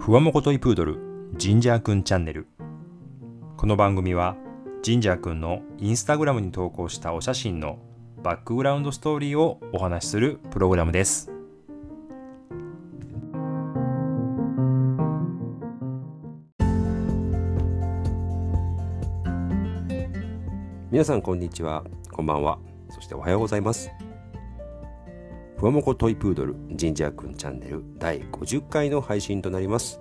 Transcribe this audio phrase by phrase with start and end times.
[0.00, 0.98] ふわもこトイプードル
[1.36, 2.46] ジンジャーくんチャンネル。
[3.58, 4.34] この番組は
[4.82, 7.78] ジンジャーくんのインスタグラムに投稿したお写真の
[8.22, 11.30] バックグラウンドストーリーをお話しするプログラムです。
[20.90, 21.84] 皆さんこんにちは。
[22.10, 22.58] こんばんは。
[22.88, 23.90] そしておはようございます。
[25.60, 30.00] ふわもこトイプードルジンジャーくんチャンネル第50回の配信となります。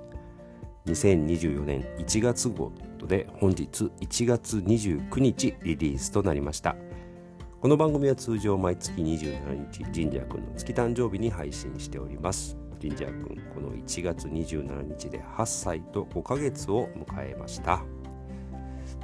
[0.86, 2.72] 2024年1月号
[3.06, 6.78] で本日1月29日リリースとなりました。
[7.60, 12.58] この番組は通常毎月27日ジンジャーくんの月誕生日に配信しております。
[12.80, 17.84] ジンジャーくんこの1月27日で8歳と5ヶ月を迎えました。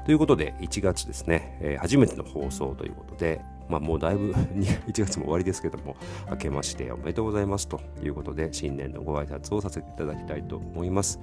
[0.06, 4.32] ということで1月ですね、えー、初めての放送ということでまあ、もうだいぶ
[4.88, 5.96] 1月も終わりですけども、
[6.30, 11.20] 明けましておめでとうございますということで、新年のご挨拶をさせていただきたいと思います。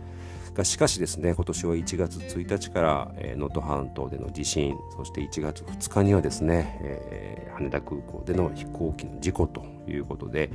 [0.54, 10.50] がしかしですね、今年は1月1日から能登、えー、半島での地震、そして1月2日にはですね、えー、羽田空港での飛行機の事故ということで、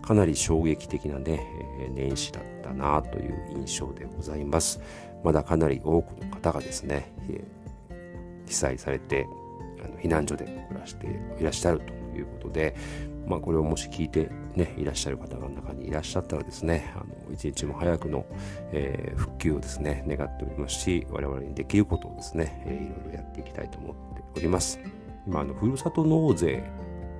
[0.00, 1.46] かなり衝撃的なね、
[1.80, 4.80] えー、年始だったなという印象でございます。
[5.22, 9.26] まだかなり多くの方がですね、えー、被災されて
[9.84, 11.06] あの避難所で暮らして
[11.38, 12.74] いらっしゃるということで、
[13.26, 18.26] まあ、これをもし聞いて、ね、いらっしゃる方が中にいらっしゃったらですねあの一日も早くの、
[18.72, 24.78] えー、復旧をですね願っておりますし我々にできることをですね、えー、いろいろやっていきたいと思っております。
[25.26, 26.62] 今あのふるさと納税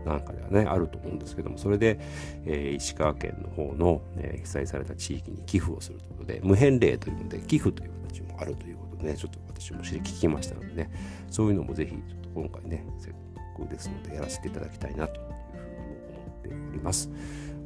[0.04, 1.98] なんかではねあると思うんですけどもそれで、
[2.44, 10.90] えー、石川県の方の、えー、被災された地域に寄付をするということで無返礼というので寄付という形もあるということねちょっと私も知り聞きましたのでね
[11.30, 13.18] そういうのもぜひちょっと今回ね、せっか
[13.64, 17.10] くですのでやらせていただきたいなというふうに思っております。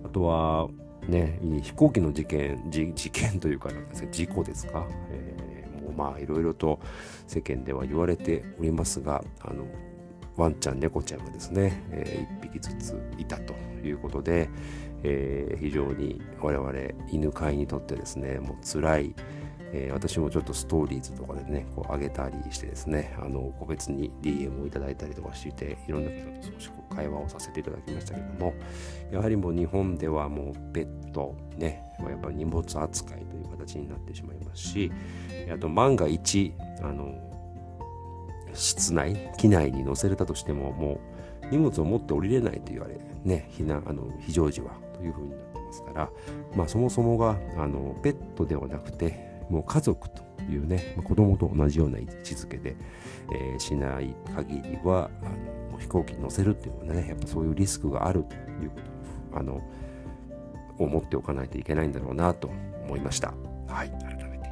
[0.04, 0.68] あとは、
[1.08, 6.80] ね、飛行機の事件、事件というか、なんか事故ですか、えー、もうまあいろいろと
[7.26, 9.66] 世間では言われておりますが、あの、
[10.36, 14.50] ワンちゃん、猫ちゃんがですね、えー、1匹ずついたということで、
[15.02, 16.72] えー、非常に我々
[17.10, 19.14] 犬飼いにとってですね、もう辛い、
[19.72, 28.54] えー、私もちょっとストーリーズとかでね、こう上げたりしてですね、あの、個別に DM をいただいたりとかして、いろんな方と少しこう会話をさせていただきましたけども、
[29.10, 34.92] やはりもう日本ではもうペット、ね、やっぱ荷物扱いという形になってしまいますし、
[35.52, 37.28] あと万が一、あの、
[38.54, 41.00] 室内、機内に乗せれたとしても、も
[41.42, 46.10] う荷物を持って降りれないと言われ、ね、避難、あの、非常時はというふうになってますから、
[46.56, 52.76] まあそもそもが、あの、ペットではなくて、もう家族というね、まあ、子供と同じような位置づけで、
[53.32, 58.80] えー、しない限りはあの飛行機に乗せるっていうのはねやっぱそういうリスクがあるというこ
[59.32, 59.62] とをあの
[60.78, 62.50] 思っておかないといけないんだろうなと
[62.84, 63.34] 思いました。
[63.66, 64.50] はい、改めて。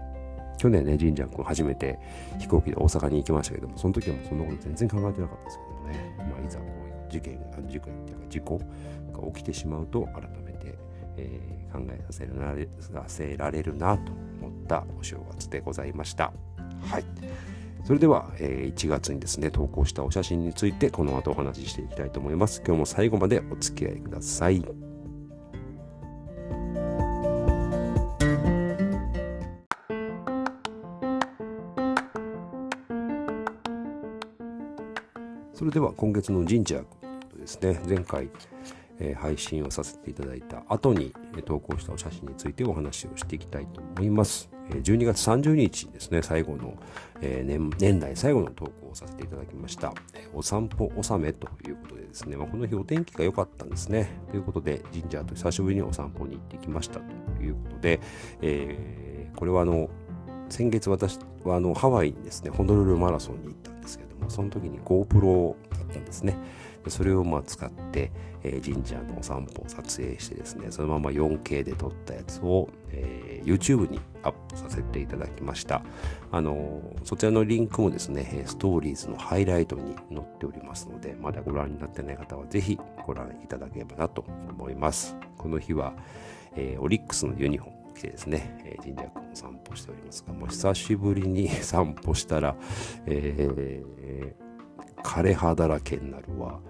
[0.59, 1.99] 去年ね、神社君初めて
[2.39, 10.77] 飛行機で大阪に行きましたけども、その時はもうそんなこと全然考えてなかったですけどもね、まあ、いざこういう事件、事故っていうか事故が起きてしまうと、改めて、
[11.17, 16.33] えー、考えさせられさせられるなと思ったお正月でございました。
[16.83, 17.05] はい。
[17.85, 22.61] それでは、えー、1月にですね、投稿したお写真についてこの後お話ししていきたいと思います。
[22.67, 24.65] 今日も最後までお付き合いください。
[35.55, 36.83] それでは今月の神社
[37.39, 38.29] ですね、前回、
[39.01, 44.51] え、配信をさせていただいた後に、え、投稿したお写真についてお話をしていきたいと思います。
[44.71, 46.75] 12月30日ですね、最後の、
[47.21, 49.93] え、年年内最後の投稿をさせていただきました。
[50.35, 54.19] お散歩納めということでですね、まあ、この日お天気が良かったんですね。
[54.31, 58.01] ということで、神社と久しぶりにお散歩に行ってきましたということで、
[58.43, 59.89] えー、これはあの、
[60.49, 66.37] 先月私はあのハワイにですね、ホノルルマラソンに行ったんですけども、その時に GoPro だったんですね。
[66.91, 68.11] それをまあ使って、
[68.43, 75.83] えー、神社のお散歩を撮影してですね、そのまま 4K で撮ったやつを、えー、YouTube にアップさせていただきました。
[76.31, 85.17] あのー、そちらのリンクもですね、ストーリーズのハイライトに載っておりますので、まだご覧になってない方はぜひご覧いただければなと思います。
[85.39, 85.93] この日は、
[86.55, 92.55] えー、オリックスのユニフォーム来てですね、え、神社君を散歩しておりますが、もう久しぶりに散歩したら、
[93.07, 96.61] えー、枯葉だらけになるわ。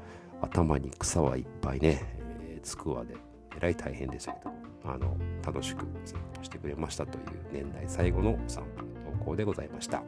[0.46, 2.00] 頭に草はいっぱいね、
[2.42, 3.14] えー、つくわで、
[3.56, 4.50] えらい大変でしたけど、
[4.84, 10.02] あの、楽しく散歩してくれましたという年内最後の散歩の投稿でございました。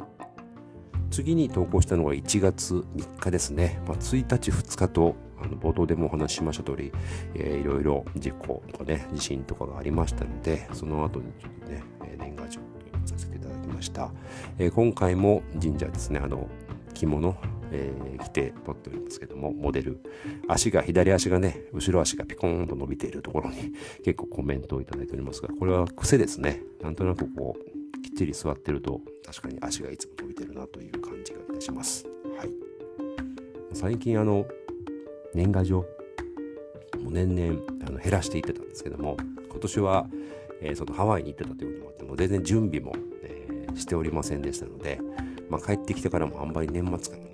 [1.10, 3.80] 次に投稿したのが1月3日ですね。
[3.86, 6.92] まあ、1日、2日と、あの冒頭でもお話ししました通り、
[7.34, 11.82] えー、いろいろ事故とかね、地震とかがありましたので、その後にちょっとね、
[12.18, 12.60] 年賀状
[13.04, 14.10] させていただきました。
[14.58, 16.48] えー、今回も神社ですね、あの、
[16.92, 17.36] 着物、
[17.70, 20.00] えー、着て撮っておりますけども、モデル。
[20.48, 23.72] 足が、左足がね、後ろ足がピコーンと伸びているところに
[24.04, 26.62] 結構コメントをいいておりますが、これは癖ですね。
[26.82, 32.06] なんとなくこう、きっちり座ってると、確かに足がいつも伸びてるなという感じがいたします。
[32.36, 32.50] はい。
[33.72, 34.46] 最近あの、
[35.34, 35.84] 年賀状、
[37.02, 39.16] もう年々あの減らしていってたんですけども、
[39.50, 40.10] 今年は、
[40.60, 42.92] えー、そのハワイに行ってたということもあって、も全然準備も、
[43.22, 45.00] えー、しておりませんでしたので、
[45.50, 47.27] まあ、帰ってきてからもあんまり年末感が、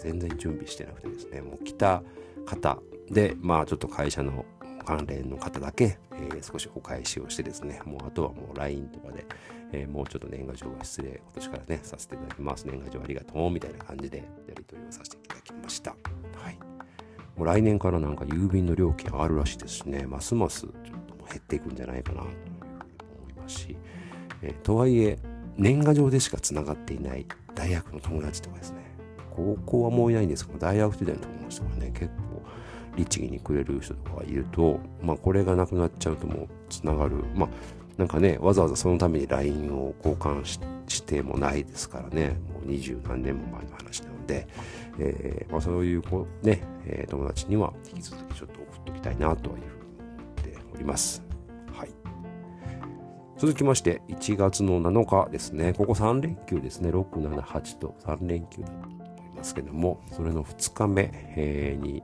[0.00, 2.02] 全然準備してなくてですね、もう来た
[2.46, 2.78] 方
[3.10, 4.44] で、まあちょっと会社の
[4.84, 9.26] 関連の方だけ、えー、少しお返しをしてですね、もうあとはもう LINE とかで、
[9.72, 12.66] えー、もうちょっと年賀状が失礼、今年からね、させていただきます。
[12.66, 14.24] 年賀状ありがとう、みたいな感じでや
[14.56, 15.90] り取りをさせていただきました。
[15.90, 16.58] はい。
[17.36, 20.72] もう来年からなんか郵便の料金上がるらしいですね、ますますちょっ
[21.06, 22.46] と減っていくんじゃないかなというふうに
[23.18, 23.76] 思いますし、
[24.42, 25.18] えー、とはいえ、
[25.56, 28.78] 年賀状でしかつながっていない大学の友達とかですね、
[29.34, 32.42] 高校はもういないんですけど、大学時代の友達とかね、結構
[32.96, 37.16] 律儀にくれる人とかがいると、まあこれがなくなっちゃうともうつながる。
[37.34, 37.48] まあ
[38.00, 40.42] なんかね、わざわざそのために LINE を交換
[40.88, 44.48] してもないですからね、もう二十何年も前の話なので、
[44.98, 51.22] えー、まあ、そういうこうね、えー、友達には引き続きちょっと送っておきたいなというふうに思っております。
[51.72, 51.90] はい。
[53.36, 55.74] 続きまして、1月の7日ですね。
[55.74, 56.90] ここ3連休ですね。
[56.90, 58.68] 6、7、8と3連休だ
[59.40, 62.02] ますけども、それの2日目、え、に、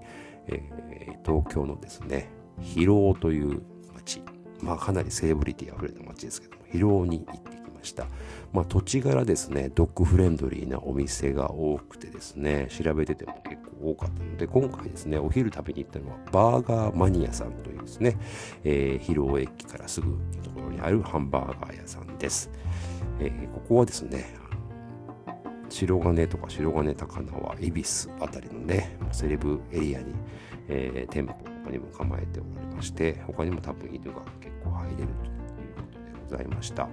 [0.49, 0.63] え、
[1.25, 2.31] 東京のですね、
[2.61, 3.63] 広尾という
[3.95, 4.23] 町、
[4.63, 8.07] まあかなりセレブリティ溢れた町ですけども、広尾に行ってきました。
[8.53, 18.17] まあ土地柄ですね、ドッグフレンドリーなお店が多くてですね、調べてても結構多かったので、今回ですね、お昼食べに行ったのはバーガーマニアさんというですね、
[18.65, 22.51] えー、広尾駅からすぐのところにあるハンバーガー屋さんです。
[23.21, 24.35] えー、ここはですね、
[25.77, 30.15] 白金とか白金高輪、恵比寿あたりのね、セレブエリアに、
[30.69, 31.35] えー、店舗
[31.65, 35.09] 他にも構えておりまして、他にも多分犬が結構入れるという
[35.77, 36.89] ことでございました。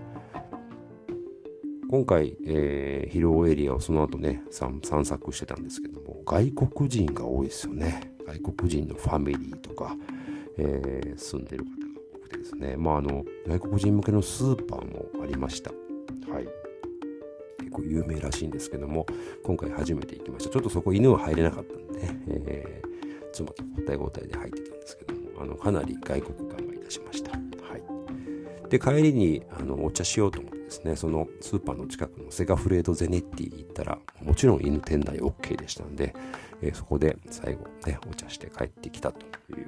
[1.89, 8.13] 今回、えー、広尾エリアをその後ね散策してたんですけども外国人が多いですよね。
[8.25, 9.95] 外国人のファミリーとか、
[10.57, 11.77] えー、住んでる方が
[12.15, 12.75] 多くてですね。
[12.77, 15.71] まああの外国人向けのスーパーもありました。
[15.71, 16.47] はい。
[17.73, 19.05] 構有名らしいんですけども
[19.43, 20.51] 今回初めて行きました。
[20.51, 27.31] ちょっとそこ犬は入れなかったんでね、えー、妻と交代交代で入ってたんですけどもあのかなり外国感がいたしました。
[27.31, 28.69] はい。
[28.69, 36.15] で帰りにあのお茶しようと思ってですねそのスーパーの近くのセガフレードゼネッティ行ったらもちろん犬店内 OK でしたんで、
[36.61, 39.19] えー、そこで最後ねお茶して帰ってきたと
[39.51, 39.67] いう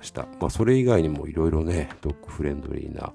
[0.00, 0.22] ました。
[0.40, 3.12] まあ、それ以外にもいろいろね、ドッグフレンドリーな、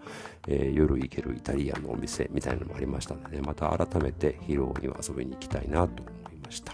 [0.48, 6.74] えー、夜行けるイタリアンのお店みたいなのもありましたので、ね、また改めてヒロには遊びに行きたいなと思いました。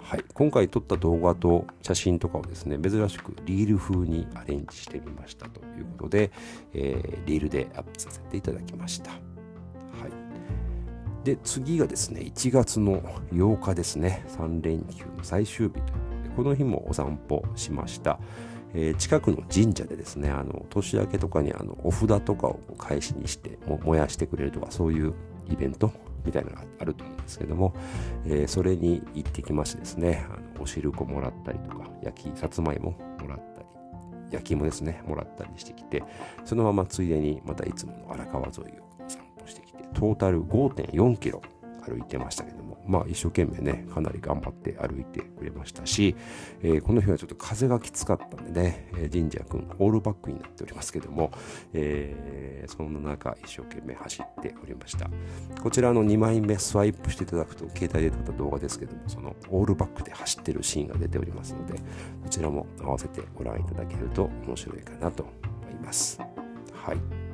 [0.00, 6.30] はい、今回撮った動画と写真とかをですね、珍しくリール風にアレンジしてみましたということで、
[6.72, 9.10] えー、リールでアップさせていただきました。
[9.10, 9.20] はい。
[11.24, 13.02] で、次がですね、1月の
[13.32, 15.90] 8日ですね、3連休の最終日というこ
[16.22, 18.18] とで、この日もお散歩しました。
[18.74, 25.14] えー、近くの神社でですね、あの、年明けとかにあの、お札とかを返しにしても、燃やしてくれるとか、そういう
[25.50, 25.92] イベント
[26.24, 27.74] みたいなのがあると思うんですけども、
[28.26, 33.66] えー、それに行ってきましてですね、あのお汁粉もらったりとか、焼きさつまいももらったり、
[34.30, 36.02] 焼き芋ですね、もらったりしてきて、
[36.44, 41.40] そのままついでにまたいつもの荒川沿いを散歩してきて、トータル5.4キロ
[41.88, 46.16] 歩いてましたけども、まあ一生懸命ね、かなり頑張って歩いてくれましたし、
[46.62, 51.30] えー、この日はちょっと風がきつかったんでね、えー、神社くんオールバックになっておりますけども、
[51.72, 55.08] えー、そんな中一生懸命走っておりました。
[55.62, 65.32] こちらの2枚目スワイプしていただくと、携帯で撮った動画ですけども、そのオールバックで走ってるシーンが出ておりますので、こちらも合わせてご覧いただけると面白いかなと思
[65.70, 66.18] います。
[66.72, 67.27] はい。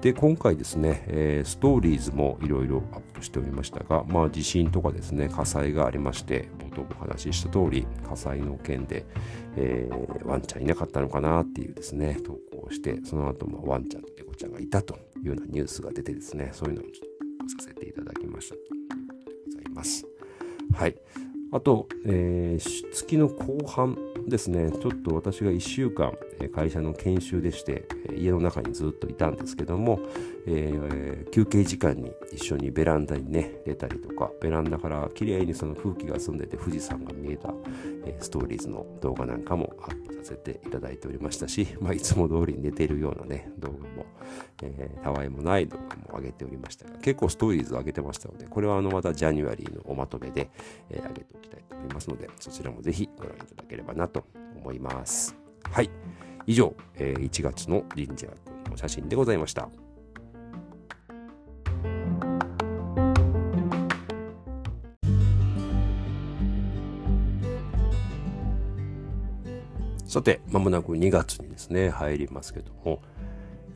[0.00, 9.04] で今回ですね、えー、ストーリーズもいろいろアップしておりましたが、まあ、地震とかですね火災がありまして冒頭お話しした通り火災の件で、
[9.56, 16.90] えー、ワンちゃんいなかったのかなっていうですね投稿をしてその後もワンちゃんと猫ちゃんがいたというようなニュースが出てですねそういうのをちょ
[17.44, 18.54] っとさせていただきました。
[18.54, 18.60] で
[19.46, 20.06] ございます。
[20.72, 20.96] はい。
[21.52, 23.96] あと、えー、月の後半
[24.28, 26.12] ですね、ちょっと私が1週間、
[26.54, 29.98] 会社の研修でして、家の中にずっといたんですけども、
[30.52, 37.54] えー、休憩時間に一緒にベランダにね、出たりとか、ベランダから綺麗にその空気が澄んでて富士山が見えた、
[38.04, 44.06] えー、ストーリーズの動画なんかもアップさせていただいておりましたし、まあ、いつも通りに寝ているようなね、動画も、
[44.62, 50.50] えー、たわいもない動画も上げておりましたが、結構ストーリーズ上げてましたので、これはあのまたジャニュアリーのおまとめで、
[50.90, 54.24] えー、上げておきたいと思いますので、そちらもぜひご覧いただければなと
[54.56, 55.36] 思います。
[55.70, 55.90] はい。
[56.46, 58.32] 以上、え、1月のジンジャー
[58.64, 59.68] 君の写真でございました。
[70.10, 73.00] さて、まもなく2月にですね、入りますけども、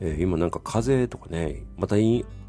[0.01, 1.95] えー、今なんか風邪とかね、また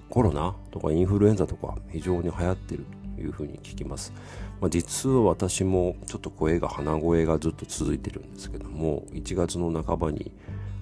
[0.08, 4.12] コロナとかインフルエンザとか非常に流行ってるというふうに聞きます。
[4.60, 10.32] まあ、実は私もちょっと声が鼻声がずっと続いてるんですけども、1月の半ばに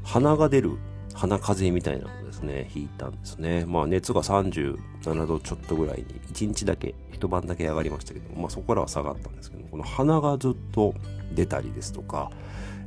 [0.02, 0.70] 鼻が出る
[1.12, 3.66] 鼻風邪みたいなのですね、引いたんですね。
[3.66, 10.94] まあ熱が37度ちょっとぐらいに1日だけ、一晩だけ上がりましたけども、まあそこからは下がったんですけどもこの鼻がずっと
[11.34, 12.30] 出たりですとか、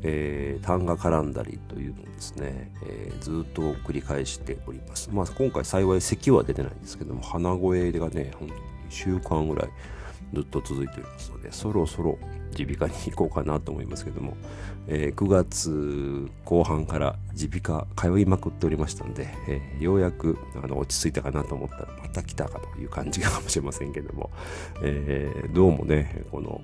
[0.03, 5.09] えー、痰が絡んだりというのをですね、えー、ずっと繰り返しております。
[5.11, 9.69] まあ、今回幸い咳は出てないんですけども、鼻声がね、本当に2週間ぐらい
[10.33, 12.17] ずっと続いておりますので、そろそろ
[12.57, 14.35] 耳鼻科に行こうかなと思いますけども、
[14.87, 24.31] えー、9月後半から耳鼻科通いまくっておりましたので、えー、ようやくあの落ち着いたかなと思ったらまた来たかという感じかもしれませんけども、
[24.81, 26.61] えー、どうもね、この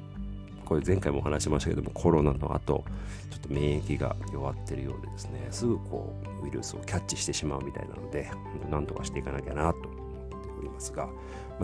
[0.73, 2.83] これ前回もお話しましたけどもコロナの後
[3.29, 8.31] ちょっと免疫が弱ってるようでですねすぐこうウイルスをキャッチしてしまうみたいなので
[8.71, 11.11] 何とかしていかなきゃなと思っておりますが、ま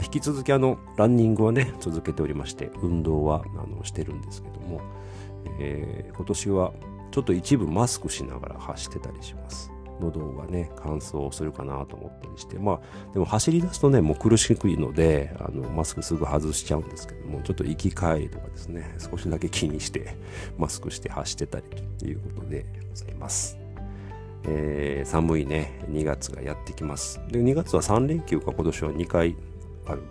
[0.02, 4.80] あ、引き続きあのランニングはね続けておりまして運動はあのしてるんですけども、
[5.60, 6.74] えー、今年は
[7.10, 9.72] ちょっと一部マスクしながら走ってたりします。
[10.00, 20.18] 喉がね、乾燥するかなと思ったりして、まあ、でも走り出すとね、もう苦しくいので、あの、マスクすぐ外しちゃうんですけども、ちょっと行き帰りとかですね、少しだけ気にして、
[20.58, 21.66] マスクして走ってたり
[21.98, 23.58] ということでございます。
[24.46, 27.20] えー、寒いね、2月がやってきます。
[27.30, 29.36] で、2月は3連休が今年は2回
[29.86, 30.04] ある。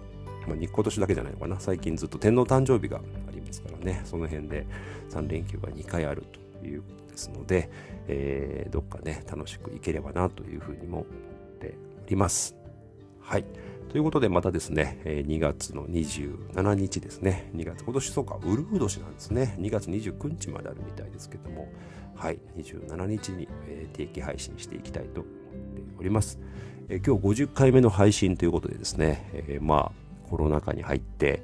[0.46, 1.60] まあ、今年だけじゃないのかな。
[1.60, 4.66] 最近ずっと天皇誕生日がありますからね、その辺で
[5.10, 6.24] 3連休が2回ある
[6.60, 7.70] ということですので、
[8.08, 12.56] えー、どっかね、楽しく行ければなというふうにも思っております。
[13.20, 13.44] はい。
[13.88, 21.68] ということで、またですね、2月の27日ですね、2月、今年そうか、ウルフ年なんですね、2月29日まであるみたいですけども、
[22.14, 23.48] はい、27日に、
[23.92, 26.38] 定期配信していきたいと思っております。
[26.90, 31.42] え今日50回目の配信ということでですね、えー、まあ、コロナ禍に入って、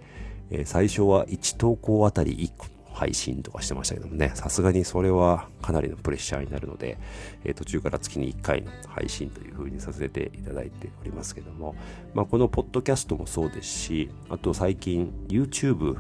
[0.51, 6.97] え最初は1投稿あたり1個配信とかしてましたけどもね、さすがにそれはかなりのプレッシャーになるので、
[7.45, 11.75] えー、途中から月に1回の配信という風にさせていただいておりますけども、
[12.15, 15.99] まあ、このポッドキャストもそうですし、あと最近 YouTube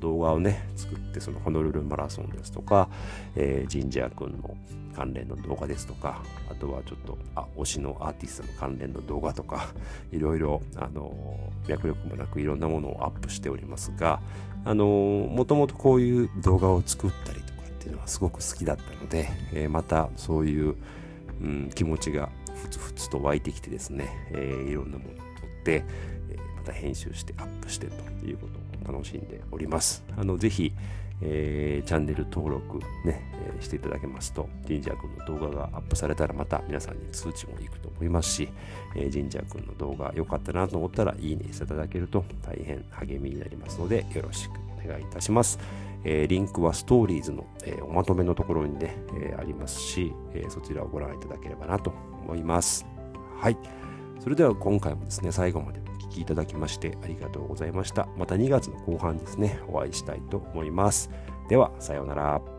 [0.00, 2.88] 動画をね、作って、そのホノルルマラソンですとか、
[3.36, 4.56] えー、ジンジャー君の
[4.94, 9.68] 関連の動画ですとか、あとはちょっと、あ、推しのアーティストの関連の動画とか、
[10.12, 11.12] いろいろ、あの、
[11.68, 14.20] 脈力もなくいろんなものをアップしておりますが、
[14.68, 20.76] あの、もともとこういう動画を作ったりとかっていうのはすごく好きだったので、えー、またそういう、
[21.40, 22.28] うん、気持ちが
[22.62, 25.84] ふつふつと湧いてきてですね、えー、いろんなものを撮って、
[26.30, 28.46] え、また編集してアップしてというこ
[28.84, 30.04] とを楽しんでおります。
[30.18, 30.74] あの、ぜひ、
[31.20, 38.48] えー、チャンネル登録ね、えー、していただけますと、ジンジャー君の動画がアップされたらまた皆さんに通知もいくと思いますし、
[38.96, 44.52] えー、ジンジャー君の動画良かったなと思ったらいいねしていただけると大変励みになりますのでよろしく
[44.84, 45.58] お願いいたします。
[46.04, 52.86] えー、リンクはストーリーズの、えー、おまとめのところにね、えー、ありますし、えそちらをご覧いただければなと思います。
[53.40, 53.58] はい。
[54.20, 58.08] それでは今回もですね、最後まできいただきましてありがとうございました。
[58.16, 61.10] また2月の後半ですね、お会いしたいと思います。
[61.48, 62.57] では、さようなら。